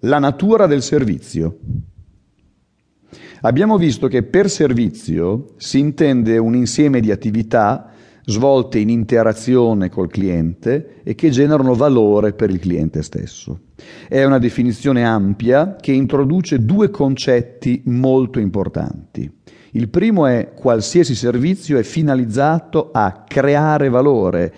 [0.00, 1.58] La natura del servizio.
[3.40, 7.92] Abbiamo visto che per servizio si intende un insieme di attività
[8.26, 13.60] svolte in interazione col cliente e che generano valore per il cliente stesso.
[14.06, 19.30] È una definizione ampia che introduce due concetti molto importanti.
[19.70, 24.54] Il primo è qualsiasi servizio è finalizzato a creare valore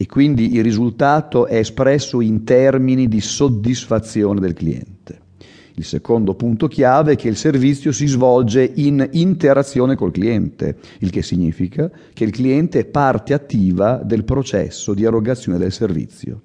[0.00, 5.26] e quindi il risultato è espresso in termini di soddisfazione del cliente.
[5.74, 11.10] Il secondo punto chiave è che il servizio si svolge in interazione col cliente, il
[11.10, 16.42] che significa che il cliente è parte attiva del processo di erogazione del servizio.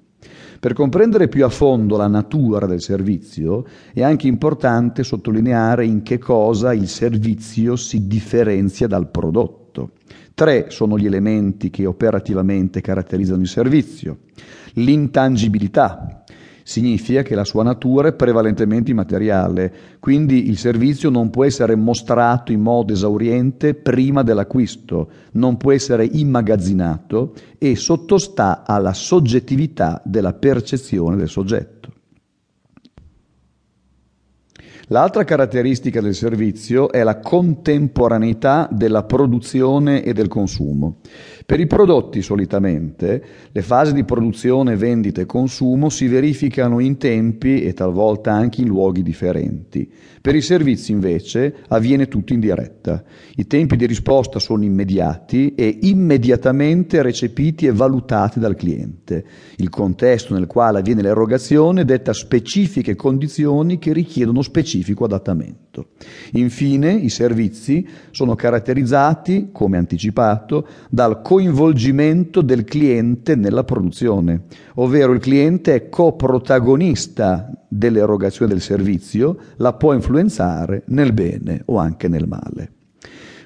[0.64, 6.18] Per comprendere più a fondo la natura del servizio è anche importante sottolineare in che
[6.18, 9.92] cosa il servizio si differenzia dal prodotto.
[10.34, 14.20] Tre sono gli elementi che operativamente caratterizzano il servizio.
[14.76, 16.24] L'intangibilità,
[16.64, 22.52] significa che la sua natura è prevalentemente immateriale, quindi il servizio non può essere mostrato
[22.52, 31.16] in modo esauriente prima dell'acquisto, non può essere immagazzinato e sottostà alla soggettività della percezione
[31.16, 31.84] del soggetto.
[34.88, 40.98] L'altra caratteristica del servizio è la contemporaneità della produzione e del consumo.
[41.46, 47.64] Per i prodotti solitamente le fasi di produzione, vendita e consumo si verificano in tempi
[47.64, 49.92] e talvolta anche in luoghi differenti.
[50.22, 53.04] Per i servizi invece avviene tutto in diretta.
[53.36, 59.26] I tempi di risposta sono immediati e immediatamente recepiti e valutati dal cliente.
[59.58, 65.88] Il contesto nel quale avviene l'erogazione detta specifiche condizioni che richiedono specifico adattamento.
[66.34, 74.44] Infine i servizi sono caratterizzati, come anticipato, dal coinvolgimento del cliente nella produzione,
[74.76, 82.08] ovvero il cliente è coprotagonista dell'erogazione del servizio, la può influenzare nel bene o anche
[82.08, 82.74] nel male.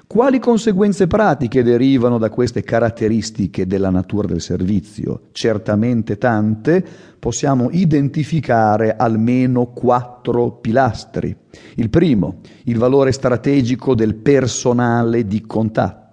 [0.06, 5.28] Quali conseguenze pratiche derivano da queste caratteristiche della natura del servizio?
[5.32, 6.84] Certamente tante,
[7.18, 11.34] possiamo identificare almeno quattro pilastri.
[11.76, 16.07] Il primo, il valore strategico del personale di contatto.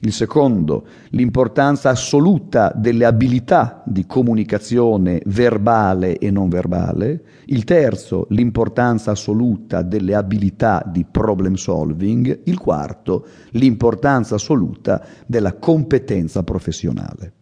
[0.00, 7.22] Il secondo, l'importanza assoluta delle abilità di comunicazione verbale e non verbale.
[7.46, 12.40] Il terzo, l'importanza assoluta delle abilità di problem solving.
[12.44, 17.32] Il quarto, l'importanza assoluta della competenza professionale.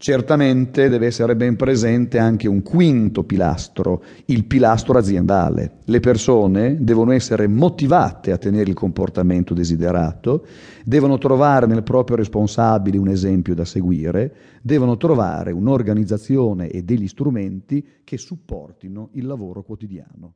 [0.00, 5.78] Certamente deve essere ben presente anche un quinto pilastro, il pilastro aziendale.
[5.86, 10.46] Le persone devono essere motivate a tenere il comportamento desiderato,
[10.84, 14.32] devono trovare nel proprio responsabile un esempio da seguire,
[14.62, 20.34] devono trovare un'organizzazione e degli strumenti che supportino il lavoro quotidiano.